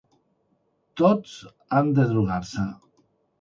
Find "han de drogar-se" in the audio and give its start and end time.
1.81-2.67